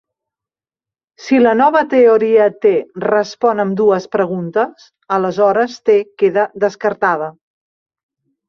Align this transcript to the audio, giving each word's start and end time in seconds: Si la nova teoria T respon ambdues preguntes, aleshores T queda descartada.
Si 1.25 1.41
la 1.41 1.51
nova 1.59 1.83
teoria 1.91 2.47
T 2.65 2.71
respon 3.05 3.63
ambdues 3.65 4.09
preguntes, 4.17 4.89
aleshores 5.19 5.77
T 5.91 5.99
queda 6.23 6.49
descartada. 6.65 7.31